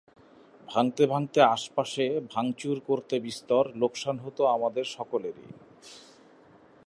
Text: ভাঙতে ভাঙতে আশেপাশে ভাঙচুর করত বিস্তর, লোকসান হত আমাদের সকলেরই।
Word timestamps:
ভাঙতে 0.67 1.03
ভাঙতে 1.05 1.39
আশেপাশে 1.49 2.05
ভাঙচুর 2.33 2.77
করত 2.87 3.09
বিস্তর, 3.15 3.63
লোকসান 3.75 4.17
হত 4.19 4.37
আমাদের 4.55 4.85
সকলেরই। 4.97 5.47